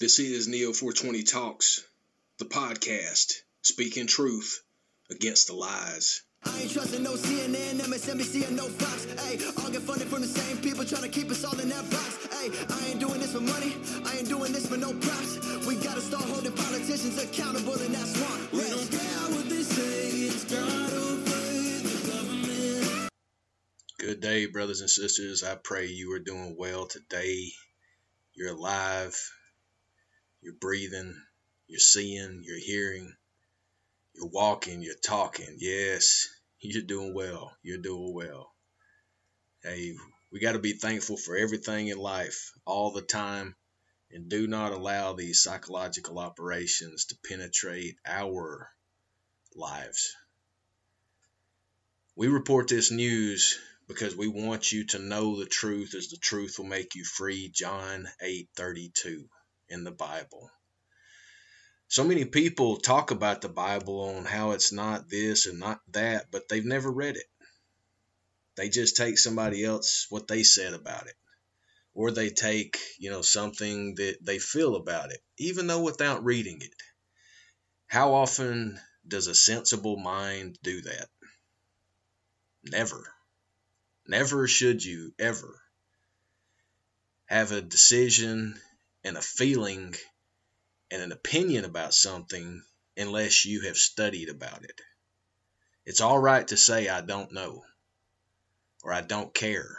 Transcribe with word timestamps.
This 0.00 0.18
is 0.18 0.48
Neo 0.48 0.72
420 0.72 1.22
Talks, 1.22 1.80
the 2.40 2.46
podcast, 2.46 3.32
speaking 3.62 4.08
truth 4.08 4.60
against 5.08 5.46
the 5.46 5.54
lies. 5.54 6.22
I 6.44 6.62
ain't 6.62 6.72
trusting 6.72 7.04
no 7.04 7.12
CNN, 7.12 7.78
MSNBC, 7.78 8.48
and 8.48 8.56
no 8.56 8.66
Fox. 8.66 9.04
Hey, 9.22 9.38
all 9.62 9.70
get 9.70 9.82
funded 9.82 10.08
from 10.08 10.22
the 10.22 10.26
same 10.26 10.56
people 10.56 10.84
trying 10.84 11.04
to 11.04 11.08
keep 11.08 11.30
us 11.30 11.44
all 11.44 11.56
in 11.60 11.68
that 11.68 11.88
box. 11.92 12.26
Hey, 12.26 12.50
I 12.74 12.90
ain't 12.90 12.98
doing 12.98 13.20
this 13.20 13.34
for 13.34 13.40
money. 13.40 13.76
I 14.04 14.18
ain't 14.18 14.28
doing 14.28 14.52
this 14.52 14.66
for 14.66 14.76
no 14.76 14.92
props. 14.94 15.64
We 15.64 15.76
gotta 15.76 16.00
start 16.00 16.24
holding 16.24 16.52
politicians 16.54 17.22
accountable, 17.22 17.74
and 17.74 17.94
that's 17.94 18.18
why. 18.18 18.48
We 18.52 18.68
don't 18.68 18.90
care 18.90 19.30
what 19.30 19.48
they 19.48 19.62
say. 19.62 20.10
It's 20.26 20.42
God 20.42 20.92
over 20.92 21.30
the 21.86 22.10
government. 22.10 23.10
Good 24.00 24.20
day, 24.20 24.46
brothers 24.46 24.80
and 24.80 24.90
sisters. 24.90 25.44
I 25.44 25.54
pray 25.54 25.86
you 25.86 26.12
are 26.14 26.18
doing 26.18 26.56
well 26.58 26.86
today. 26.86 27.52
You're 28.34 28.56
alive. 28.56 29.14
You're 30.44 30.52
breathing. 30.52 31.16
You're 31.68 31.80
seeing. 31.80 32.42
You're 32.44 32.58
hearing. 32.58 33.14
You're 34.14 34.28
walking. 34.28 34.82
You're 34.82 34.94
talking. 34.94 35.56
Yes, 35.58 36.28
you're 36.60 36.82
doing 36.82 37.14
well. 37.14 37.56
You're 37.62 37.78
doing 37.78 38.12
well. 38.12 38.52
Hey, 39.62 39.94
we 40.30 40.40
got 40.40 40.52
to 40.52 40.58
be 40.58 40.74
thankful 40.74 41.16
for 41.16 41.34
everything 41.34 41.88
in 41.88 41.96
life 41.96 42.52
all 42.66 42.90
the 42.90 43.00
time 43.00 43.56
and 44.10 44.28
do 44.28 44.46
not 44.46 44.72
allow 44.72 45.14
these 45.14 45.42
psychological 45.42 46.18
operations 46.18 47.06
to 47.06 47.16
penetrate 47.26 47.96
our 48.04 48.70
lives. 49.56 50.14
We 52.16 52.28
report 52.28 52.68
this 52.68 52.90
news 52.90 53.58
because 53.88 54.14
we 54.14 54.28
want 54.28 54.72
you 54.72 54.84
to 54.88 54.98
know 54.98 55.38
the 55.38 55.46
truth 55.46 55.94
as 55.94 56.08
the 56.08 56.18
truth 56.18 56.58
will 56.58 56.66
make 56.66 56.94
you 56.94 57.04
free. 57.04 57.48
John 57.48 58.06
8:32 58.22 59.26
in 59.68 59.84
the 59.84 59.90
Bible. 59.90 60.50
So 61.88 62.04
many 62.04 62.24
people 62.24 62.78
talk 62.78 63.10
about 63.10 63.40
the 63.40 63.48
Bible 63.48 64.00
on 64.16 64.24
how 64.24 64.52
it's 64.52 64.72
not 64.72 65.08
this 65.08 65.46
and 65.46 65.60
not 65.60 65.80
that, 65.92 66.30
but 66.30 66.48
they've 66.48 66.64
never 66.64 66.90
read 66.90 67.16
it. 67.16 67.28
They 68.56 68.68
just 68.68 68.96
take 68.96 69.18
somebody 69.18 69.64
else 69.64 70.06
what 70.10 70.28
they 70.28 70.42
said 70.42 70.74
about 70.74 71.06
it. 71.06 71.16
Or 71.92 72.10
they 72.10 72.30
take, 72.30 72.78
you 72.98 73.10
know, 73.10 73.22
something 73.22 73.94
that 73.96 74.18
they 74.20 74.38
feel 74.38 74.74
about 74.74 75.12
it, 75.12 75.22
even 75.38 75.66
though 75.66 75.82
without 75.82 76.24
reading 76.24 76.60
it. 76.60 76.74
How 77.86 78.14
often 78.14 78.80
does 79.06 79.28
a 79.28 79.34
sensible 79.34 79.96
mind 79.96 80.58
do 80.62 80.80
that? 80.80 81.08
Never. 82.64 83.04
Never 84.06 84.48
should 84.48 84.84
you 84.84 85.14
ever 85.18 85.60
have 87.26 87.52
a 87.52 87.60
decision 87.62 88.60
and 89.04 89.16
a 89.16 89.22
feeling 89.22 89.94
and 90.90 91.02
an 91.02 91.12
opinion 91.12 91.64
about 91.64 91.94
something 91.94 92.62
unless 92.96 93.44
you 93.44 93.62
have 93.62 93.76
studied 93.76 94.28
about 94.28 94.64
it. 94.64 94.80
It's 95.84 96.00
all 96.00 96.18
right 96.18 96.46
to 96.48 96.56
say, 96.56 96.88
I 96.88 97.02
don't 97.02 97.32
know 97.32 97.64
or 98.82 98.92
I 98.92 99.00
don't 99.00 99.34
care, 99.34 99.78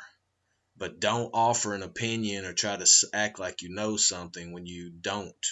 but 0.75 0.99
don't 0.99 1.31
offer 1.33 1.73
an 1.73 1.83
opinion 1.83 2.45
or 2.45 2.53
try 2.53 2.75
to 2.75 3.07
act 3.13 3.39
like 3.39 3.61
you 3.61 3.69
know 3.69 3.97
something 3.97 4.51
when 4.51 4.65
you 4.65 4.89
don't. 4.89 5.45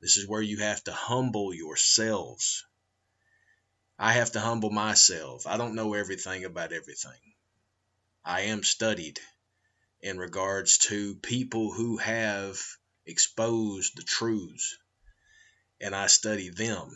This 0.00 0.18
is 0.18 0.28
where 0.28 0.42
you 0.42 0.58
have 0.58 0.84
to 0.84 0.92
humble 0.92 1.54
yourselves. 1.54 2.64
I 3.98 4.12
have 4.12 4.32
to 4.32 4.40
humble 4.40 4.70
myself. 4.70 5.46
I 5.46 5.56
don't 5.56 5.74
know 5.74 5.94
everything 5.94 6.44
about 6.44 6.72
everything. 6.72 7.34
I 8.24 8.42
am 8.42 8.62
studied 8.62 9.20
in 10.04 10.18
regards 10.18 10.76
to 10.76 11.14
people 11.14 11.72
who 11.72 11.96
have 11.96 12.60
exposed 13.06 13.96
the 13.96 14.02
truths, 14.02 14.76
and 15.80 15.96
I 15.96 16.08
study 16.08 16.50
them. 16.50 16.94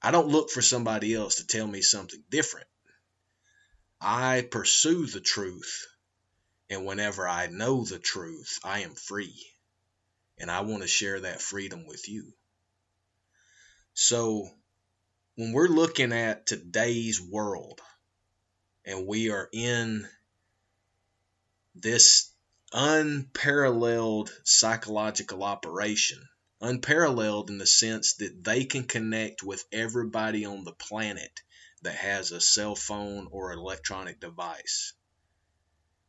I 0.00 0.10
don't 0.10 0.28
look 0.28 0.48
for 0.48 0.62
somebody 0.62 1.14
else 1.14 1.34
to 1.36 1.46
tell 1.46 1.66
me 1.66 1.82
something 1.82 2.24
different. 2.30 2.68
I 4.00 4.48
pursue 4.50 5.04
the 5.04 5.20
truth, 5.20 5.86
and 6.70 6.86
whenever 6.86 7.28
I 7.28 7.48
know 7.48 7.84
the 7.84 7.98
truth, 7.98 8.58
I 8.64 8.80
am 8.80 8.94
free. 8.94 9.36
And 10.38 10.50
I 10.50 10.62
want 10.62 10.80
to 10.80 10.88
share 10.88 11.20
that 11.20 11.42
freedom 11.42 11.86
with 11.86 12.08
you. 12.08 12.32
So, 13.92 14.48
when 15.34 15.52
we're 15.52 15.68
looking 15.68 16.14
at 16.14 16.46
today's 16.46 17.20
world, 17.20 17.82
and 18.86 19.06
we 19.06 19.30
are 19.30 19.50
in 19.52 20.08
this 21.74 22.30
unparalleled 22.72 24.30
psychological 24.44 25.44
operation. 25.44 26.28
Unparalleled 26.60 27.48
in 27.48 27.58
the 27.58 27.66
sense 27.66 28.14
that 28.14 28.44
they 28.44 28.64
can 28.64 28.84
connect 28.84 29.42
with 29.42 29.64
everybody 29.72 30.44
on 30.44 30.64
the 30.64 30.72
planet 30.72 31.40
that 31.82 31.94
has 31.94 32.32
a 32.32 32.40
cell 32.40 32.74
phone 32.74 33.28
or 33.30 33.52
electronic 33.52 34.20
device. 34.20 34.92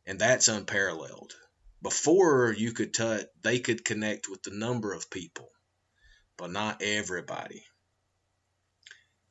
And 0.04 0.18
that's 0.18 0.48
unparalleled. 0.48 1.32
Before 1.80 2.52
you 2.52 2.72
could 2.72 2.92
touch, 2.92 3.26
they 3.40 3.60
could 3.60 3.84
connect 3.84 4.28
with 4.28 4.42
the 4.42 4.50
number 4.50 4.92
of 4.92 5.10
people, 5.10 5.48
but 6.36 6.50
not 6.50 6.82
everybody. 6.82 7.64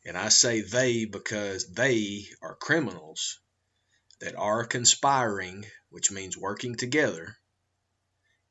And 0.03 0.17
I 0.17 0.29
say 0.29 0.61
they 0.61 1.05
because 1.05 1.71
they 1.71 2.25
are 2.41 2.55
criminals 2.55 3.40
that 4.21 4.35
are 4.35 4.65
conspiring, 4.65 5.65
which 5.89 6.11
means 6.11 6.37
working 6.37 6.75
together, 6.75 7.35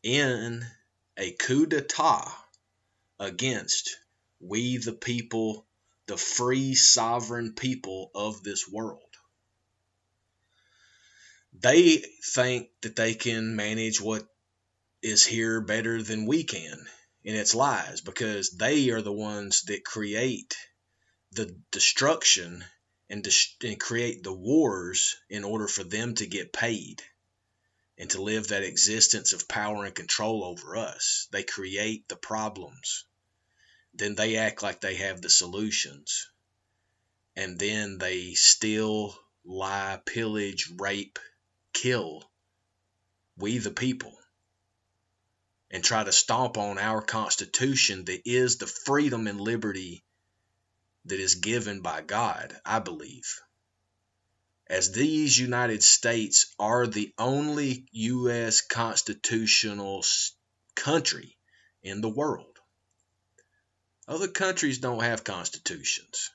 in 0.03 0.65
a 1.17 1.33
coup 1.33 1.67
d'etat 1.67 2.31
against 3.19 3.97
we, 4.41 4.79
the 4.79 4.93
people, 4.93 5.67
the 6.07 6.17
free 6.17 6.75
sovereign 6.75 7.53
people 7.55 8.11
of 8.15 8.43
this 8.43 8.69
world. 8.69 9.03
They 11.53 12.05
think 12.25 12.71
that 12.83 12.97
they 12.97 13.15
can 13.15 13.55
manage 13.55 14.01
what 14.01 14.27
is 15.03 15.25
here 15.25 15.61
better 15.61 16.03
than 16.03 16.27
we 16.27 16.45
can, 16.45 16.87
and 17.25 17.37
it's 17.37 17.55
lies 17.55 18.01
because 18.01 18.51
they 18.51 18.91
are 18.91 19.03
the 19.03 19.13
ones 19.13 19.63
that 19.63 19.85
create 19.85 20.57
the 21.33 21.55
destruction 21.71 22.65
and, 23.11 23.27
and 23.63 23.81
create 23.81 24.23
the 24.23 24.33
wars 24.33 25.17
in 25.29 25.45
order 25.45 25.69
for 25.69 25.85
them 25.85 26.15
to 26.15 26.27
get 26.27 26.53
paid 26.53 27.03
and 27.99 28.09
to 28.11 28.23
live 28.23 28.49
that 28.49 28.63
existence 28.63 29.35
of 29.35 29.49
power 29.49 29.85
and 29.85 29.95
control 29.95 30.45
over 30.45 30.77
us. 30.77 31.29
They 31.33 31.43
create 31.43 32.09
the 32.09 32.17
problems. 32.17 33.05
Then 33.93 34.15
they 34.15 34.37
act 34.37 34.63
like 34.63 34.81
they 34.81 34.95
have 34.95 35.21
the 35.21 35.29
solutions. 35.29 36.31
And 37.37 37.59
then 37.59 37.99
they 37.99 38.33
steal, 38.33 39.15
lie, 39.45 40.01
pillage, 40.07 40.71
rape, 40.79 41.19
kill 41.75 42.25
we 43.41 43.59
the 43.59 43.71
people 43.71 44.17
and 45.71 45.83
try 45.83 46.05
to 46.05 46.13
stomp 46.13 46.59
on 46.59 46.79
our 46.79 47.01
Constitution 47.01 48.05
that 48.05 48.23
is 48.29 48.57
the 48.59 48.67
freedom 48.67 49.27
and 49.27 49.41
liberty 49.41 50.05
that 51.07 51.21
is 51.21 51.37
given 51.37 51.81
by 51.81 52.03
God, 52.03 52.55
I 52.65 52.79
believe. 52.79 53.41
As 54.67 54.93
these 54.93 55.39
United 55.39 55.83
States 55.83 56.55
are 56.59 56.87
the 56.87 57.13
only 57.19 57.87
U.S. 57.93 58.61
constitutional 58.61 60.05
country 60.77 61.37
in 61.83 62.01
the 62.01 62.09
world. 62.09 62.59
Other 64.07 64.29
countries 64.29 64.79
don't 64.79 65.03
have 65.03 65.25
constitutions. 65.25 66.31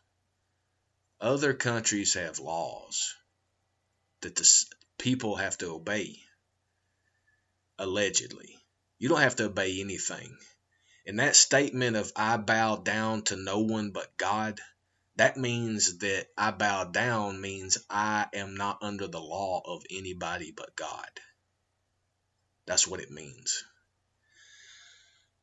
Other 1.22 1.54
countries 1.54 2.14
have 2.16 2.40
laws 2.40 3.14
that 4.22 4.36
the 4.36 4.66
people 4.98 5.36
have 5.36 5.58
to 5.60 5.72
obey. 5.72 6.22
Allegedly. 7.78 8.58
You 8.98 9.10
don't 9.10 9.22
have 9.22 9.36
to 9.38 9.46
obey 9.46 9.82
anything. 9.82 10.38
And 11.08 11.20
that 11.20 11.36
statement 11.36 11.96
of 11.96 12.12
I 12.16 12.38
bow 12.38 12.78
down 12.78 13.24
to 13.24 13.36
no 13.36 13.60
one 13.60 13.92
but 13.92 14.18
God, 14.18 14.60
that 15.18 15.38
means 15.38 16.00
that 16.00 16.28
I 16.38 16.52
bow 16.52 16.86
down 16.86 17.40
means 17.40 17.78
I 17.90 18.28
am 18.34 18.56
not 18.56 18.80
under 18.82 19.08
the 19.08 19.22
law 19.22 19.62
of 19.66 19.84
anybody 19.90 20.52
but 20.52 20.76
God. 20.76 21.10
That's 22.66 22.88
what 22.88 23.00
it 23.00 23.12
means. 23.12 23.64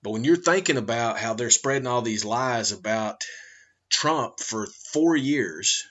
But 0.03 0.11
when 0.11 0.25
you're 0.25 0.37
thinking 0.37 0.77
about 0.79 1.19
how 1.19 1.35
they're 1.35 1.51
spreading 1.51 1.87
all 1.87 2.03
these 2.03 2.25
lies 2.25 2.73
about 2.73 3.25
Trump 3.89 4.41
for 4.41 4.67
four 4.93 5.17
years, 5.17 5.85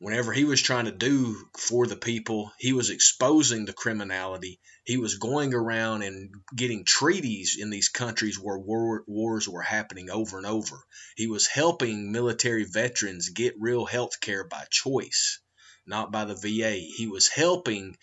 whenever 0.00 0.32
he 0.32 0.44
was 0.44 0.62
trying 0.62 0.84
to 0.84 0.92
do 0.92 1.36
for 1.56 1.86
the 1.86 1.96
people, 1.96 2.52
he 2.58 2.72
was 2.72 2.90
exposing 2.90 3.64
the 3.64 3.72
criminality. 3.72 4.60
He 4.84 4.96
was 4.96 5.18
going 5.18 5.54
around 5.54 6.02
and 6.02 6.30
getting 6.54 6.84
treaties 6.84 7.56
in 7.58 7.70
these 7.70 7.88
countries 7.88 8.38
where 8.38 8.58
war, 8.58 9.02
wars 9.06 9.48
were 9.48 9.62
happening 9.62 10.08
over 10.08 10.38
and 10.38 10.46
over. 10.46 10.76
He 11.16 11.26
was 11.26 11.46
helping 11.46 12.12
military 12.12 12.64
veterans 12.64 13.30
get 13.30 13.60
real 13.60 13.84
health 13.84 14.20
care 14.20 14.44
by 14.44 14.64
choice, 14.70 15.40
not 15.84 16.12
by 16.12 16.24
the 16.24 16.36
VA. 16.36 16.76
He 16.76 17.08
was 17.08 17.28
helping 17.28 17.96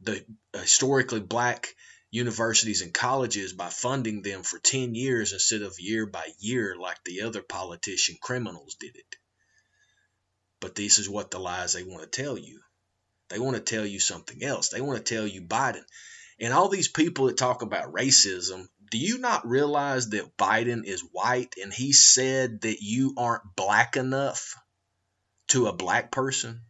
the 0.00 0.24
historically 0.54 1.20
black 1.20 1.74
universities 2.12 2.80
and 2.82 2.94
colleges 2.94 3.52
by 3.52 3.70
funding 3.70 4.22
them 4.22 4.42
for 4.42 4.58
10 4.58 4.94
years 4.94 5.32
instead 5.32 5.62
of 5.62 5.78
year 5.78 6.06
by 6.06 6.28
year 6.38 6.76
like 6.76 6.98
the 7.04 7.22
other 7.22 7.42
politician 7.42 8.16
criminals 8.20 8.76
did 8.80 8.96
it. 8.96 9.16
But 10.60 10.74
this 10.74 10.98
is 10.98 11.08
what 11.08 11.30
the 11.30 11.38
lies 11.38 11.72
they 11.72 11.82
want 11.82 12.02
to 12.02 12.22
tell 12.22 12.36
you. 12.36 12.60
They 13.28 13.38
want 13.38 13.56
to 13.56 13.62
tell 13.62 13.86
you 13.86 14.00
something 14.00 14.42
else. 14.42 14.68
They 14.68 14.80
want 14.80 15.04
to 15.04 15.14
tell 15.14 15.26
you 15.26 15.42
Biden. 15.42 15.84
And 16.38 16.52
all 16.52 16.68
these 16.68 16.88
people 16.88 17.26
that 17.26 17.36
talk 17.36 17.62
about 17.62 17.92
racism, 17.92 18.68
do 18.90 18.98
you 18.98 19.18
not 19.18 19.48
realize 19.48 20.10
that 20.10 20.36
Biden 20.36 20.84
is 20.84 21.00
white 21.12 21.54
and 21.62 21.72
he 21.72 21.92
said 21.92 22.62
that 22.62 22.82
you 22.82 23.14
aren't 23.16 23.54
black 23.56 23.96
enough 23.96 24.56
to 25.48 25.66
a 25.66 25.72
black 25.72 26.10
person? 26.10 26.62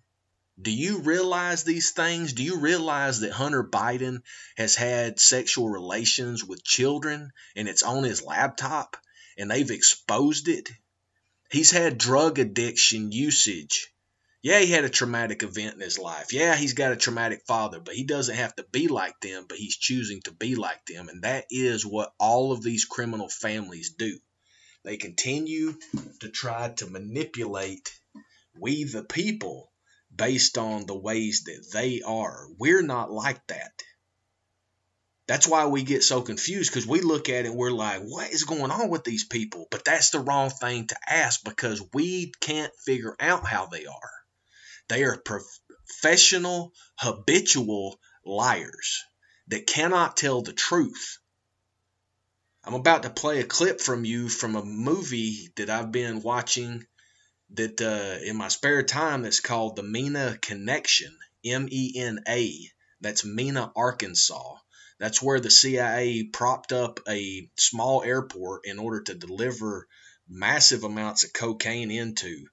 Do 0.60 0.70
you 0.70 0.98
realize 0.98 1.64
these 1.64 1.93
things? 1.93 2.34
Do 2.34 2.44
you 2.44 2.58
realize 2.58 3.20
that 3.20 3.32
Hunter 3.32 3.64
Biden 3.64 4.22
has 4.56 4.75
had 4.75 5.19
sexual 5.19 5.70
relations 5.70 6.44
with 6.44 6.62
children 6.62 7.32
and 7.56 7.66
it's 7.66 7.82
on 7.82 8.04
his 8.04 8.22
laptop 8.22 8.98
and 9.38 9.50
they've 9.50 9.70
exposed 9.70 10.48
it? 10.48 10.69
He's 11.50 11.73
had 11.73 11.99
drug 11.99 12.38
addiction 12.38 13.11
usage. 13.11 13.93
Yeah, 14.43 14.61
he 14.61 14.69
had 14.69 14.85
a 14.85 14.88
traumatic 14.88 15.43
event 15.43 15.75
in 15.75 15.81
his 15.81 15.99
life. 15.99 16.32
Yeah, 16.32 16.55
he's 16.55 16.75
got 16.75 16.93
a 16.93 16.97
traumatic 16.97 17.43
father, 17.47 17.81
but 17.81 17.94
he 17.94 18.05
doesn't 18.05 18.37
have 18.37 18.55
to 18.56 18.64
be 18.70 18.88
like 18.88 19.20
them, 19.20 19.47
but 19.49 19.58
he's 19.58 19.76
choosing 19.76 20.23
to 20.23 20.32
be 20.32 20.55
like 20.55 20.87
them. 20.87 21.08
And 21.08 21.23
that 21.25 21.47
is 21.50 21.85
what 21.85 22.14
all 22.19 22.52
of 22.52 22.62
these 22.62 22.85
criminal 22.85 23.29
families 23.29 23.94
do. 23.99 24.19
They 24.85 24.97
continue 24.97 25.75
to 26.20 26.31
try 26.31 26.70
to 26.76 26.87
manipulate 26.87 27.93
we, 28.58 28.85
the 28.85 29.03
people, 29.03 29.70
based 30.14 30.56
on 30.56 30.87
the 30.87 30.96
ways 30.96 31.44
that 31.44 31.67
they 31.73 32.00
are. 32.00 32.46
We're 32.58 32.82
not 32.82 33.11
like 33.11 33.46
that. 33.49 33.73
That's 35.31 35.47
why 35.47 35.67
we 35.67 35.85
get 35.85 36.03
so 36.03 36.23
confused 36.23 36.73
because 36.73 36.88
we 36.88 37.03
look 37.03 37.29
at 37.29 37.44
it 37.44 37.50
and 37.50 37.55
we're 37.55 37.71
like, 37.71 38.03
what 38.03 38.32
is 38.32 38.43
going 38.43 38.73
on 38.73 38.88
with 38.88 39.05
these 39.05 39.23
people? 39.23 39.69
But 39.71 39.85
that's 39.85 40.11
the 40.11 40.19
wrong 40.19 40.50
thing 40.50 40.88
to 40.88 40.97
ask 41.09 41.44
because 41.44 41.81
we 41.94 42.32
can't 42.41 42.73
figure 42.85 43.15
out 43.21 43.47
how 43.47 43.67
they 43.67 43.87
are. 43.87 44.11
They 44.88 45.05
are 45.05 45.23
professional, 45.23 46.73
habitual 46.97 48.00
liars 48.27 49.05
that 49.47 49.69
cannot 49.69 50.17
tell 50.17 50.43
the 50.43 50.53
truth. 50.53 51.19
I'm 52.65 52.75
about 52.75 53.05
to 53.05 53.11
play 53.11 53.38
a 53.38 53.44
clip 53.44 53.81
from 53.81 54.05
you 54.05 54.29
from 54.29 54.56
a 54.56 54.65
movie 54.65 55.53
that 55.55 55.71
I've 55.71 55.93
been 55.93 56.23
watching 56.23 56.85
that 57.50 57.81
uh, 57.81 58.19
in 58.25 58.37
my 58.37 58.49
spare 58.49 58.82
time 58.82 59.23
that's 59.23 59.38
called 59.38 59.77
the 59.77 59.85
Mena 59.85 60.38
Connection, 60.43 61.17
M 61.44 61.69
E 61.71 61.93
N 61.99 62.19
A. 62.27 62.69
That's 63.00 63.25
Mena, 63.25 63.71
Arkansas. 63.77 64.56
That's 65.00 65.23
where 65.23 65.41
the 65.41 65.50
CIA 65.50 66.25
propped 66.25 66.73
up 66.73 67.00
a 67.08 67.49
small 67.58 68.02
airport 68.02 68.67
in 68.67 68.79
order 68.79 69.02
to 69.05 69.14
deliver 69.14 69.88
massive 70.29 70.85
amounts 70.85 71.25
of 71.25 71.32
cocaine 71.32 71.91
into. 71.91 72.47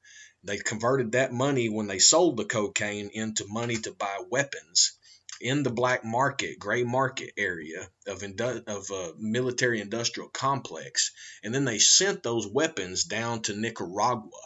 They 0.45 0.57
converted 0.57 1.11
that 1.11 1.33
money 1.33 1.67
when 1.67 1.87
they 1.87 1.99
sold 1.99 2.37
the 2.37 2.45
cocaine 2.45 3.09
into 3.13 3.45
money 3.47 3.75
to 3.75 3.91
buy 3.91 4.23
weapons 4.29 4.93
in 5.41 5.63
the 5.63 5.69
black 5.69 6.05
market, 6.05 6.57
gray 6.57 6.83
market 6.83 7.33
area 7.35 7.91
of 8.07 8.21
indu- 8.21 8.65
of 8.65 8.89
a 8.91 9.13
military 9.19 9.81
industrial 9.81 10.29
complex, 10.29 11.11
and 11.43 11.53
then 11.53 11.65
they 11.65 11.79
sent 11.79 12.23
those 12.23 12.47
weapons 12.47 13.03
down 13.03 13.41
to 13.41 13.55
Nicaragua 13.57 14.41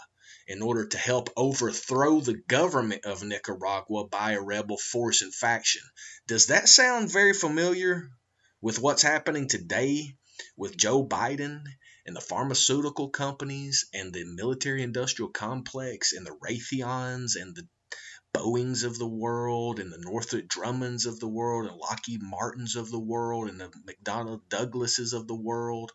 in 0.52 0.62
order 0.62 0.86
to 0.86 0.98
help 0.98 1.30
overthrow 1.38 2.20
the 2.20 2.34
government 2.34 3.06
of 3.06 3.24
Nicaragua 3.24 4.10
by 4.10 4.34
a 4.34 4.42
rebel 4.42 4.78
force 4.78 5.22
and 5.22 5.34
faction. 5.34 5.82
Does 6.28 6.48
that 6.48 6.68
sound 6.68 7.10
very 7.10 7.32
familiar 7.32 8.10
with 8.60 8.78
what's 8.78 9.02
happening 9.02 9.48
today 9.48 10.18
with 10.58 10.76
Joe 10.76 11.08
Biden 11.08 11.64
and 12.06 12.14
the 12.14 12.20
pharmaceutical 12.20 13.12
companies 13.12 13.86
and 13.94 14.12
the 14.12 14.26
military 14.26 14.84
industrial 14.84 15.32
complex 15.32 16.12
and 16.12 16.28
the 16.28 16.36
Raytheons 16.44 17.38
and 17.42 17.56
the 17.56 17.66
Boeings 18.34 18.84
of 18.84 19.00
the 19.00 19.08
world 19.08 19.80
and 19.80 19.90
the 19.90 20.00
Northrop 20.00 20.50
Grummans 20.50 21.06
of 21.06 21.18
the 21.22 21.30
world 21.30 21.70
and 21.70 21.78
Lockheed 21.78 22.22
Martins 22.22 22.76
of 22.76 22.92
the 22.92 23.00
world 23.00 23.48
and 23.48 23.62
the 23.62 23.72
McDonnell 23.88 24.42
Douglases 24.50 25.14
of 25.14 25.28
the 25.28 25.36
world? 25.36 25.94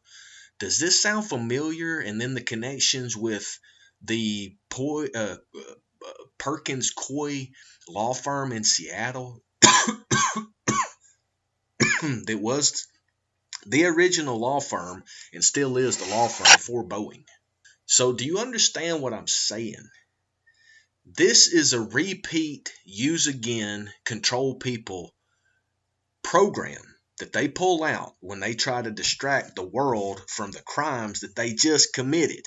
Does 0.58 0.78
this 0.78 1.02
sound 1.02 1.28
familiar? 1.28 1.98
And 1.98 2.18
then 2.18 2.32
the 2.32 2.40
connections 2.40 3.14
with 3.14 3.58
the 4.02 4.56
uh, 4.78 5.04
uh, 5.14 5.36
Perkins 6.38 6.92
Coie 6.94 7.50
law 7.88 8.14
firm 8.14 8.52
in 8.52 8.64
Seattle 8.64 9.42
that 9.60 10.06
was 12.40 12.86
the 13.66 13.86
original 13.86 14.38
law 14.38 14.60
firm 14.60 15.02
and 15.32 15.42
still 15.42 15.76
is 15.76 15.96
the 15.96 16.06
law 16.06 16.28
firm 16.28 16.58
for 16.58 16.84
Boeing. 16.84 17.24
So, 17.86 18.12
do 18.12 18.24
you 18.24 18.38
understand 18.38 19.00
what 19.00 19.14
I'm 19.14 19.28
saying? 19.28 19.88
This 21.04 21.46
is 21.46 21.72
a 21.72 21.80
repeat, 21.80 22.72
use 22.84 23.28
again, 23.28 23.92
control 24.04 24.56
people 24.56 25.14
program 26.22 26.82
that 27.18 27.32
they 27.32 27.48
pull 27.48 27.84
out 27.84 28.14
when 28.20 28.40
they 28.40 28.54
try 28.54 28.82
to 28.82 28.90
distract 28.90 29.54
the 29.54 29.62
world 29.62 30.22
from 30.28 30.50
the 30.50 30.60
crimes 30.60 31.20
that 31.20 31.36
they 31.36 31.54
just 31.54 31.92
committed. 31.92 32.46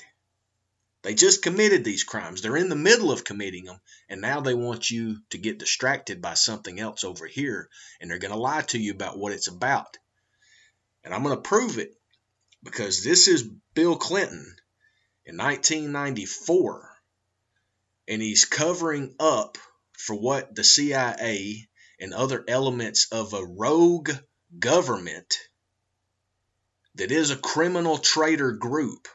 They 1.02 1.14
just 1.14 1.42
committed 1.42 1.82
these 1.82 2.04
crimes. 2.04 2.42
They're 2.42 2.56
in 2.56 2.68
the 2.68 2.76
middle 2.76 3.10
of 3.10 3.24
committing 3.24 3.64
them, 3.64 3.80
and 4.08 4.20
now 4.20 4.40
they 4.40 4.52
want 4.52 4.90
you 4.90 5.20
to 5.30 5.38
get 5.38 5.58
distracted 5.58 6.20
by 6.20 6.34
something 6.34 6.78
else 6.78 7.04
over 7.04 7.26
here, 7.26 7.70
and 8.00 8.10
they're 8.10 8.18
going 8.18 8.32
to 8.32 8.38
lie 8.38 8.62
to 8.62 8.78
you 8.78 8.92
about 8.92 9.18
what 9.18 9.32
it's 9.32 9.48
about. 9.48 9.96
And 11.02 11.14
I'm 11.14 11.22
going 11.22 11.36
to 11.36 11.40
prove 11.40 11.78
it 11.78 11.94
because 12.62 13.02
this 13.02 13.28
is 13.28 13.48
Bill 13.72 13.96
Clinton 13.96 14.54
in 15.24 15.38
1994, 15.38 16.90
and 18.08 18.20
he's 18.20 18.44
covering 18.44 19.14
up 19.18 19.56
for 19.92 20.14
what 20.14 20.54
the 20.54 20.64
CIA 20.64 21.66
and 21.98 22.12
other 22.12 22.44
elements 22.46 23.08
of 23.10 23.32
a 23.32 23.44
rogue 23.44 24.10
government 24.58 25.34
that 26.96 27.10
is 27.10 27.30
a 27.30 27.36
criminal 27.36 27.96
traitor 27.96 28.52
group 28.52 29.08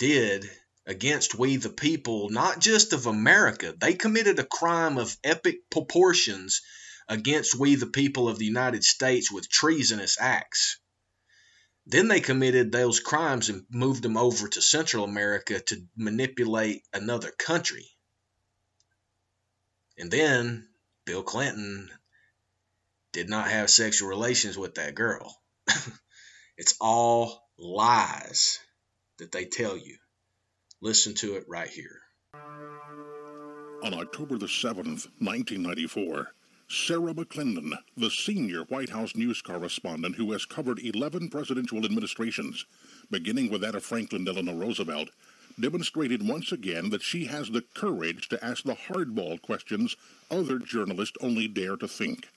did 0.00 0.50
against 0.86 1.34
we 1.34 1.56
the 1.56 1.68
people, 1.68 2.30
not 2.30 2.58
just 2.58 2.94
of 2.94 3.04
America. 3.04 3.74
They 3.78 3.92
committed 3.92 4.38
a 4.38 4.44
crime 4.44 4.96
of 4.96 5.14
epic 5.22 5.68
proportions 5.68 6.62
against 7.06 7.54
we 7.54 7.74
the 7.74 7.86
people 7.86 8.26
of 8.26 8.38
the 8.38 8.46
United 8.46 8.82
States 8.82 9.30
with 9.30 9.50
treasonous 9.50 10.16
acts. 10.18 10.78
Then 11.84 12.08
they 12.08 12.20
committed 12.20 12.72
those 12.72 12.98
crimes 12.98 13.50
and 13.50 13.66
moved 13.68 14.02
them 14.02 14.16
over 14.16 14.48
to 14.48 14.62
Central 14.62 15.04
America 15.04 15.60
to 15.60 15.86
manipulate 15.96 16.82
another 16.94 17.30
country. 17.30 17.86
And 19.98 20.10
then 20.10 20.66
Bill 21.04 21.22
Clinton 21.22 21.90
did 23.12 23.28
not 23.28 23.50
have 23.50 23.68
sexual 23.68 24.08
relations 24.08 24.56
with 24.56 24.76
that 24.76 24.94
girl. 24.94 25.38
it's 26.56 26.74
all 26.80 27.46
lies 27.58 28.60
that 29.20 29.32
they 29.32 29.44
tell 29.44 29.76
you. 29.76 29.96
Listen 30.82 31.14
to 31.14 31.36
it 31.36 31.44
right 31.48 31.68
here. 31.68 32.00
On 33.82 33.94
October 33.94 34.36
the 34.36 34.46
7th, 34.46 35.06
1994, 35.20 36.32
Sarah 36.68 37.14
McClendon, 37.14 37.72
the 37.96 38.10
senior 38.10 38.62
White 38.64 38.90
House 38.90 39.16
news 39.16 39.42
correspondent 39.42 40.16
who 40.16 40.32
has 40.32 40.44
covered 40.44 40.78
11 40.78 41.30
presidential 41.30 41.84
administrations, 41.84 42.66
beginning 43.10 43.50
with 43.50 43.62
that 43.62 43.74
of 43.74 43.84
Franklin 43.84 44.24
Delano 44.24 44.54
Roosevelt, 44.54 45.08
demonstrated 45.58 46.26
once 46.26 46.52
again 46.52 46.90
that 46.90 47.02
she 47.02 47.26
has 47.26 47.50
the 47.50 47.64
courage 47.74 48.28
to 48.28 48.44
ask 48.44 48.64
the 48.64 48.74
hardball 48.74 49.40
questions 49.42 49.96
other 50.30 50.58
journalists 50.58 51.16
only 51.20 51.48
dare 51.48 51.76
to 51.76 51.88
think. 51.88 52.28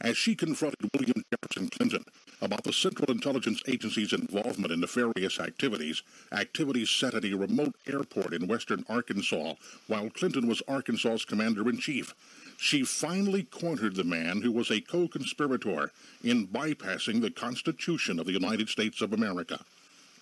As 0.00 0.16
she 0.16 0.34
confronted 0.34 0.90
William 0.94 1.22
Jefferson 1.32 1.68
Clinton 1.70 2.04
about 2.42 2.64
the 2.64 2.72
Central 2.72 3.10
Intelligence 3.10 3.62
Agency's 3.66 4.12
involvement 4.12 4.72
in 4.72 4.80
nefarious 4.80 5.38
activities, 5.38 6.02
activities 6.32 6.88
set 6.88 7.14
at 7.14 7.24
a 7.24 7.34
remote 7.34 7.74
airport 7.86 8.32
in 8.32 8.46
western 8.48 8.84
Arkansas 8.88 9.54
while 9.86 10.10
Clinton 10.10 10.46
was 10.46 10.62
Arkansas's 10.66 11.24
commander 11.24 11.68
in 11.68 11.78
chief. 11.78 12.14
She 12.56 12.84
finally 12.84 13.44
cornered 13.44 13.94
the 13.94 14.04
man 14.04 14.42
who 14.42 14.52
was 14.52 14.70
a 14.70 14.80
co 14.80 15.08
conspirator 15.08 15.90
in 16.22 16.46
bypassing 16.46 17.20
the 17.20 17.30
Constitution 17.30 18.18
of 18.18 18.26
the 18.26 18.32
United 18.32 18.68
States 18.68 19.00
of 19.00 19.12
America. 19.12 19.60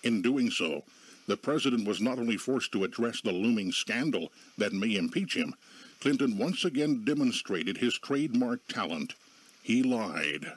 In 0.03 0.21
doing 0.21 0.49
so, 0.49 0.83
the 1.27 1.37
president 1.37 1.87
was 1.87 2.01
not 2.01 2.17
only 2.17 2.37
forced 2.37 2.71
to 2.71 2.83
address 2.83 3.21
the 3.21 3.31
looming 3.31 3.71
scandal 3.71 4.31
that 4.57 4.73
may 4.73 4.95
impeach 4.95 5.35
him, 5.35 5.53
Clinton 5.99 6.37
once 6.37 6.63
again 6.63 7.03
demonstrated 7.03 7.77
his 7.77 7.97
trademark 7.97 8.65
talent. 8.67 9.13
He 9.61 9.83
lied. 9.83 10.53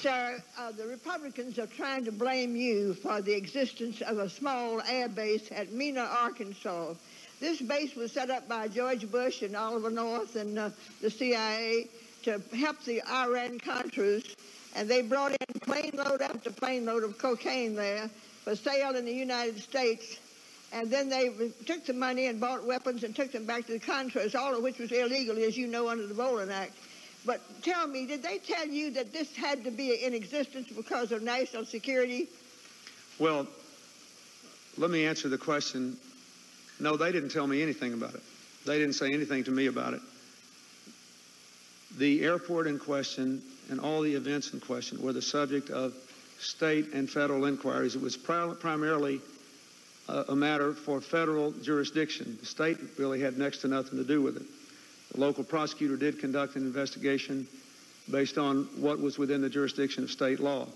Sir, 0.00 0.42
uh, 0.58 0.72
the 0.72 0.86
Republicans 0.86 1.58
are 1.58 1.66
trying 1.66 2.04
to 2.04 2.12
blame 2.12 2.56
you 2.56 2.94
for 2.94 3.22
the 3.22 3.32
existence 3.32 4.00
of 4.02 4.18
a 4.18 4.28
small 4.28 4.82
air 4.82 5.08
base 5.08 5.50
at 5.52 5.72
Mena, 5.72 6.02
Arkansas. 6.02 6.94
This 7.40 7.60
base 7.60 7.94
was 7.94 8.12
set 8.12 8.28
up 8.28 8.48
by 8.48 8.68
George 8.68 9.10
Bush 9.10 9.42
and 9.42 9.56
Oliver 9.56 9.90
North 9.90 10.36
and 10.36 10.58
uh, 10.58 10.70
the 11.00 11.10
CIA 11.10 11.88
to 12.24 12.40
help 12.56 12.82
the 12.84 13.02
Iran 13.02 13.58
Contras, 13.60 14.34
and 14.74 14.88
they 14.88 15.02
brought 15.02 15.32
in 15.32 15.60
plane 15.60 15.92
load 15.94 16.22
after 16.22 16.50
plane 16.50 16.86
load 16.86 17.04
of 17.04 17.16
cocaine 17.18 17.74
there 17.74 18.10
for 18.42 18.56
sale 18.56 18.96
in 18.96 19.04
the 19.04 19.14
United 19.14 19.60
States. 19.60 20.18
And 20.72 20.90
then 20.90 21.08
they 21.08 21.30
took 21.66 21.86
the 21.86 21.92
money 21.92 22.26
and 22.26 22.40
bought 22.40 22.66
weapons 22.66 23.04
and 23.04 23.14
took 23.14 23.30
them 23.30 23.44
back 23.46 23.66
to 23.66 23.72
the 23.72 23.80
Contras, 23.80 24.34
all 24.34 24.56
of 24.56 24.62
which 24.62 24.78
was 24.78 24.90
illegal, 24.90 25.38
as 25.38 25.56
you 25.56 25.68
know, 25.68 25.88
under 25.88 26.06
the 26.06 26.14
Boland 26.14 26.50
Act. 26.50 26.72
But 27.26 27.40
tell 27.62 27.86
me, 27.86 28.06
did 28.06 28.22
they 28.22 28.38
tell 28.38 28.66
you 28.66 28.90
that 28.92 29.12
this 29.12 29.34
had 29.34 29.64
to 29.64 29.70
be 29.70 30.04
in 30.04 30.12
existence 30.14 30.68
because 30.68 31.10
of 31.10 31.22
national 31.22 31.64
security? 31.64 32.28
Well, 33.18 33.46
let 34.76 34.90
me 34.90 35.06
answer 35.06 35.28
the 35.28 35.38
question. 35.38 35.96
No, 36.80 36.96
they 36.96 37.12
didn't 37.12 37.30
tell 37.30 37.46
me 37.46 37.62
anything 37.62 37.92
about 37.92 38.14
it. 38.14 38.22
They 38.66 38.78
didn't 38.78 38.94
say 38.94 39.12
anything 39.12 39.44
to 39.44 39.50
me 39.50 39.66
about 39.66 39.94
it. 39.94 40.00
The 41.96 42.24
airport 42.24 42.66
in 42.66 42.78
question 42.78 43.40
and 43.70 43.80
all 43.80 44.02
the 44.02 44.14
events 44.14 44.52
in 44.52 44.60
question 44.60 45.00
were 45.00 45.12
the 45.12 45.22
subject 45.22 45.70
of 45.70 45.94
state 46.38 46.92
and 46.92 47.08
federal 47.08 47.44
inquiries. 47.44 47.94
It 47.94 48.02
was 48.02 48.16
primarily 48.16 49.20
a, 50.08 50.34
matter 50.34 50.74
for 50.74 51.00
federal 51.00 51.52
jurisdiction. 51.52 52.36
The 52.40 52.46
state 52.46 52.78
really 52.98 53.20
had 53.20 53.38
next 53.38 53.58
to 53.58 53.68
nothing 53.68 53.98
to 53.98 54.04
do 54.04 54.20
with 54.20 54.36
it. 54.36 54.42
The 55.14 55.20
local 55.20 55.44
prosecutor 55.44 55.96
did 55.96 56.18
conduct 56.18 56.56
an 56.56 56.62
investigation 56.62 57.46
based 58.10 58.36
on 58.36 58.64
what 58.76 59.00
was 59.00 59.16
within 59.16 59.40
the 59.40 59.48
jurisdiction 59.48 60.02
of 60.02 60.10
state 60.10 60.40
law. 60.40 60.66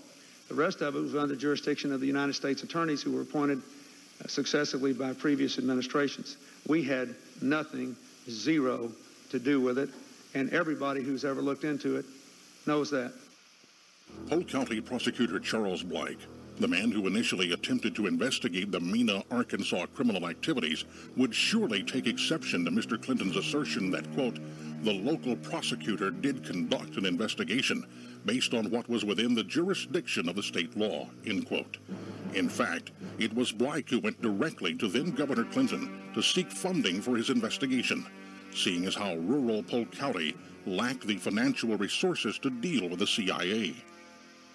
The 0.47 0.55
rest 0.55 0.81
of 0.81 0.95
it 0.95 0.99
was 0.99 1.13
under 1.13 1.35
the 1.35 1.39
jurisdiction 1.39 1.91
of 1.91 1.99
the 1.99 2.07
United 2.07 2.33
States 2.33 2.63
attorneys 2.63 3.01
who 3.01 3.11
were 3.11 3.21
appointed 3.21 3.61
uh, 4.23 4.27
successively 4.27 4.93
by 4.93 5.13
previous 5.13 5.59
administrations. 5.59 6.37
We 6.67 6.83
had 6.83 7.13
nothing, 7.41 7.95
zero, 8.29 8.91
to 9.29 9.39
do 9.39 9.61
with 9.61 9.77
it, 9.77 9.89
and 10.33 10.49
everybody 10.51 11.03
who's 11.03 11.25
ever 11.25 11.41
looked 11.41 11.65
into 11.65 11.97
it 11.97 12.05
knows 12.65 12.89
that. 12.91 13.11
Polk 14.27 14.47
County 14.47 14.81
Prosecutor 14.81 15.39
Charles 15.39 15.83
Blake, 15.83 16.19
the 16.59 16.67
man 16.67 16.91
who 16.91 17.07
initially 17.07 17.53
attempted 17.53 17.95
to 17.95 18.07
investigate 18.07 18.71
the 18.71 18.79
Mena, 18.79 19.23
Arkansas 19.31 19.85
criminal 19.95 20.27
activities, 20.27 20.83
would 21.15 21.33
surely 21.33 21.83
take 21.83 22.05
exception 22.05 22.65
to 22.65 22.71
Mr. 22.71 23.01
Clinton's 23.01 23.37
assertion 23.37 23.89
that, 23.91 24.11
quote, 24.13 24.39
the 24.83 24.93
local 24.93 25.35
prosecutor 25.37 26.11
did 26.11 26.43
conduct 26.43 26.97
an 26.97 27.05
investigation 27.05 27.85
based 28.25 28.53
on 28.53 28.69
what 28.69 28.89
was 28.89 29.05
within 29.05 29.33
the 29.33 29.43
jurisdiction 29.43 30.27
of 30.27 30.35
the 30.35 30.43
state 30.43 30.75
law, 30.77 31.09
end 31.25 31.47
quote. 31.47 31.77
In 32.33 32.49
fact, 32.49 32.91
it 33.17 33.33
was 33.33 33.51
Blake 33.51 33.89
who 33.89 33.99
went 33.99 34.21
directly 34.21 34.75
to 34.75 34.87
then 34.87 35.11
Governor 35.11 35.45
Clinton 35.45 36.01
to 36.13 36.21
seek 36.21 36.51
funding 36.51 37.01
for 37.01 37.15
his 37.15 37.29
investigation, 37.29 38.05
seeing 38.53 38.85
as 38.85 38.95
how 38.95 39.15
rural 39.15 39.63
Polk 39.63 39.91
County 39.91 40.35
lacked 40.65 41.07
the 41.07 41.17
financial 41.17 41.75
resources 41.77 42.37
to 42.39 42.49
deal 42.49 42.89
with 42.89 42.99
the 42.99 43.07
CIA. 43.07 43.73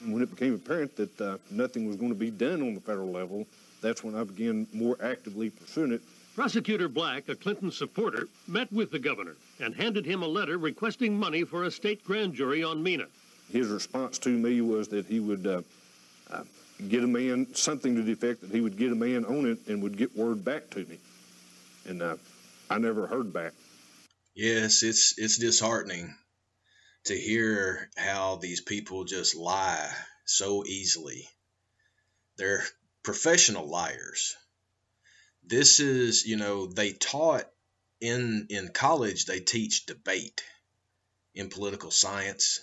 When 0.06 0.22
it 0.22 0.30
became 0.30 0.54
apparent 0.54 0.96
that 0.96 1.20
uh, 1.20 1.38
nothing 1.50 1.86
was 1.86 1.96
going 1.96 2.10
to 2.10 2.18
be 2.18 2.30
done 2.30 2.62
on 2.62 2.74
the 2.74 2.80
federal 2.80 3.10
level, 3.10 3.46
that's 3.80 4.04
when 4.04 4.14
I 4.14 4.24
began 4.24 4.66
more 4.72 4.96
actively 5.02 5.50
pursuing 5.50 5.92
it. 5.92 6.02
Prosecutor 6.34 6.88
Black, 6.88 7.28
a 7.28 7.36
Clinton 7.36 7.70
supporter, 7.70 8.28
met 8.48 8.72
with 8.72 8.90
the 8.90 8.98
governor 8.98 9.36
and 9.60 9.74
handed 9.74 10.04
him 10.04 10.22
a 10.22 10.26
letter 10.26 10.58
requesting 10.58 11.16
money 11.16 11.44
for 11.44 11.64
a 11.64 11.70
state 11.70 12.04
grand 12.04 12.34
jury 12.34 12.64
on 12.64 12.82
Mena. 12.82 13.06
His 13.52 13.68
response 13.68 14.18
to 14.20 14.30
me 14.30 14.60
was 14.60 14.88
that 14.88 15.06
he 15.06 15.20
would 15.20 15.46
uh, 15.46 15.62
uh, 16.30 16.42
get 16.88 17.04
a 17.04 17.06
man, 17.06 17.46
something 17.54 17.94
to 17.94 18.02
the 18.02 18.12
effect 18.12 18.40
that 18.40 18.50
he 18.50 18.60
would 18.60 18.76
get 18.76 18.90
a 18.90 18.96
man 18.96 19.24
on 19.24 19.46
it 19.46 19.58
and 19.68 19.82
would 19.82 19.96
get 19.96 20.16
word 20.16 20.44
back 20.44 20.70
to 20.70 20.80
me. 20.86 20.98
And 21.86 22.02
uh, 22.02 22.16
I 22.68 22.78
never 22.78 23.06
heard 23.06 23.32
back. 23.32 23.52
Yes, 24.34 24.82
it's 24.82 25.16
it's 25.18 25.38
disheartening 25.38 26.12
to 27.04 27.18
hear 27.18 27.90
how 27.96 28.36
these 28.36 28.60
people 28.60 29.04
just 29.04 29.34
lie 29.34 29.90
so 30.24 30.64
easily. 30.64 31.28
They're 32.36 32.64
professional 33.02 33.68
liars. 33.68 34.36
This 35.42 35.80
is, 35.80 36.24
you 36.26 36.36
know, 36.36 36.66
they 36.66 36.92
taught 36.92 37.50
in 38.00 38.46
in 38.50 38.68
college 38.68 39.24
they 39.26 39.40
teach 39.40 39.86
debate 39.86 40.42
in 41.34 41.48
political 41.48 41.90
science 41.90 42.60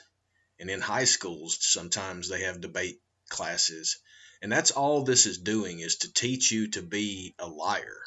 and 0.59 0.69
in 0.69 0.81
high 0.81 1.05
schools 1.05 1.57
sometimes 1.61 2.27
they 2.27 2.41
have 2.41 2.61
debate 2.61 3.01
classes 3.29 3.97
and 4.41 4.51
that's 4.51 4.71
all 4.71 5.03
this 5.03 5.25
is 5.25 5.37
doing 5.37 5.79
is 5.79 5.97
to 5.97 6.11
teach 6.11 6.51
you 6.51 6.67
to 6.69 6.81
be 6.81 7.35
a 7.37 7.47
liar. 7.47 8.01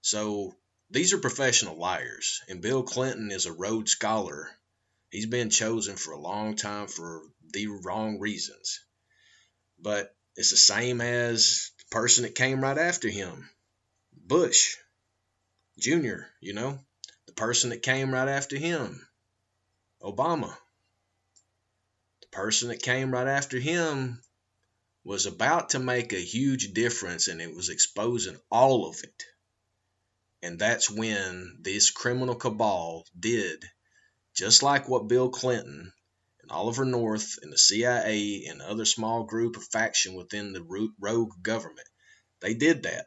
So 0.00 0.56
these 0.90 1.12
are 1.12 1.18
professional 1.18 1.76
liars, 1.76 2.40
and 2.48 2.60
Bill 2.60 2.82
Clinton 2.82 3.30
is 3.30 3.46
a 3.46 3.52
Rhodes 3.52 3.92
Scholar. 3.92 4.50
He's 5.10 5.26
been 5.26 5.50
chosen 5.50 5.96
for 5.96 6.12
a 6.12 6.20
long 6.20 6.56
time 6.56 6.88
for 6.88 7.22
the 7.52 7.66
wrong 7.66 8.18
reasons. 8.18 8.80
But 9.78 10.14
it's 10.34 10.50
the 10.50 10.56
same 10.56 11.00
as 11.00 11.70
the 11.78 11.84
person 11.90 12.22
that 12.24 12.34
came 12.34 12.60
right 12.60 12.78
after 12.78 13.08
him 13.08 13.48
Bush 14.12 14.76
Jr., 15.78 16.22
you 16.40 16.54
know, 16.54 16.78
the 17.26 17.32
person 17.34 17.70
that 17.70 17.82
came 17.82 18.12
right 18.12 18.28
after 18.28 18.56
him, 18.56 19.06
Obama. 20.02 20.56
The 22.22 22.28
person 22.28 22.68
that 22.68 22.82
came 22.82 23.10
right 23.10 23.28
after 23.28 23.58
him 23.58 24.22
was 25.04 25.26
about 25.26 25.70
to 25.70 25.78
make 25.78 26.12
a 26.12 26.18
huge 26.18 26.72
difference 26.72 27.28
and 27.28 27.40
it 27.40 27.54
was 27.54 27.68
exposing 27.68 28.40
all 28.50 28.88
of 28.88 29.02
it. 29.04 29.24
And 30.42 30.58
that's 30.58 30.90
when 30.90 31.58
this 31.60 31.90
criminal 31.90 32.34
cabal 32.34 33.06
did 33.18 33.64
just 34.36 34.62
like 34.62 34.86
what 34.86 35.08
Bill 35.08 35.30
Clinton 35.30 35.92
and 36.42 36.50
Oliver 36.50 36.84
North 36.84 37.38
and 37.40 37.50
the 37.50 37.58
CIA 37.58 38.44
and 38.44 38.60
other 38.60 38.84
small 38.84 39.24
group 39.24 39.56
of 39.56 39.64
faction 39.64 40.14
within 40.14 40.52
the 40.52 40.90
rogue 41.00 41.32
government, 41.42 41.88
they 42.40 42.52
did 42.52 42.82
that. 42.82 43.06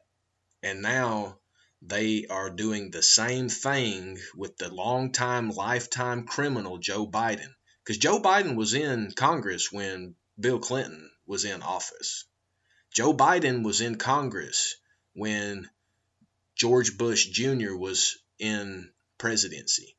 And 0.64 0.82
now 0.82 1.40
they 1.84 2.26
are 2.26 2.50
doing 2.50 2.90
the 2.90 3.04
same 3.04 3.48
thing 3.48 4.20
with 4.36 4.58
the 4.58 4.74
longtime 4.74 5.52
lifetime 5.52 6.26
criminal 6.26 6.80
Joe 6.80 7.08
Biden. 7.08 7.54
Because 7.84 8.00
Joe 8.00 8.20
Biden 8.20 8.56
was 8.56 8.74
in 8.74 9.12
Congress 9.12 9.72
when 9.72 10.16
Bill 10.40 10.60
Clinton 10.60 11.12
was 11.28 11.46
in 11.46 11.62
office. 11.62 12.26
Joe 12.92 13.14
Biden 13.14 13.64
was 13.64 13.82
in 13.82 13.98
Congress 13.98 14.76
when 15.14 15.70
George 16.56 16.98
Bush 16.98 17.28
Jr. 17.28 17.76
was 17.76 18.18
in 18.40 18.92
presidency. 19.20 19.96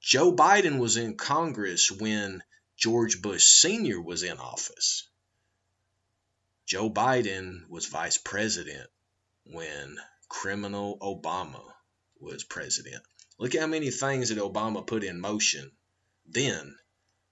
Joe 0.00 0.32
Biden 0.32 0.78
was 0.78 0.96
in 0.96 1.16
Congress 1.16 1.90
when 1.90 2.42
George 2.76 3.20
Bush 3.20 3.44
Sr. 3.44 4.00
was 4.00 4.22
in 4.22 4.38
office. 4.38 5.06
Joe 6.66 6.88
Biden 6.88 7.68
was 7.68 7.86
vice 7.86 8.16
president 8.16 8.88
when 9.44 9.98
criminal 10.28 10.96
Obama 11.00 11.62
was 12.18 12.44
president. 12.44 13.02
Look 13.38 13.54
at 13.54 13.60
how 13.60 13.66
many 13.66 13.90
things 13.90 14.30
that 14.30 14.38
Obama 14.38 14.86
put 14.86 15.04
in 15.04 15.20
motion 15.20 15.70
then 16.26 16.76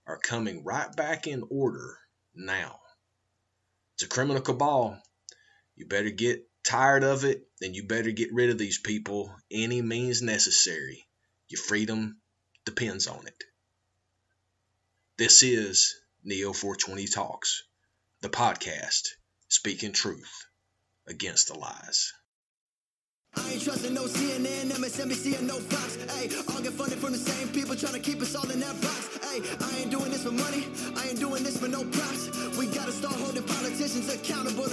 are 0.07 0.19
coming 0.19 0.65
right 0.65 0.95
back 0.95 1.27
in 1.27 1.45
order 1.51 1.99
now. 2.35 2.81
It's 3.95 4.03
a 4.05 4.09
criminal 4.09 4.43
cabal. 4.43 5.01
You 5.75 5.87
better 5.87 6.11
get 6.11 6.47
tired 6.65 7.05
of 7.05 7.25
it, 7.25 7.49
then 7.61 7.73
you 7.73 7.85
better 7.87 8.11
get 8.11 8.33
rid 8.33 8.51
of 8.51 8.59
these 8.59 8.79
people 8.79 9.35
any 9.51 9.81
means 9.81 10.21
necessary. 10.21 11.09
Your 11.49 11.63
freedom 11.63 12.21
depends 12.69 13.07
on 13.07 13.27
it. 13.27 13.45
This 15.17 15.43
is 15.43 15.97
Neo 16.23 16.53
420 16.53 17.07
Talks, 17.07 17.63
the 18.21 18.29
podcast 18.29 19.09
speaking 19.49 19.93
truth 19.93 20.45
against 21.07 21.49
the 21.49 21.59
lies. 21.59 22.13
I 23.37 23.53
ain't 23.53 23.63
trusting 23.63 23.95
no 23.95 24.05
CNN, 24.05 24.69
MSNBC, 24.69 25.39
and 25.39 25.49
no 25.49 25.57
Fox. 25.61 25.97
Hey, 26.13 26.29
all 26.53 26.61
get 26.61 26.73
funded 26.75 26.99
from 26.99 27.13
the 27.13 27.19
same 27.19 27.49
people 27.49 27.75
trying 27.75 27.95
to 27.95 28.01
keep 28.01 28.21
us 28.21 28.35
all 28.37 28.51
in 28.51 28.61
that 28.61 28.81
box. 28.83 29.17
Hey, 29.25 29.41
I 29.65 29.81
ain't 29.81 29.91
doing 29.91 30.11
this 30.11 30.25
for 30.25 30.33
money. 30.33 30.67
I 30.97 31.09
ain't 31.09 31.21
doing 31.21 31.43
this 31.43 31.57
for 31.57 31.69
no 31.69 31.85
props. 31.85 32.29
We 32.59 32.67
gotta 32.67 32.93
start 32.93 33.15
holding 33.15 33.45
politicians 33.45 34.13
accountable, 34.13 34.69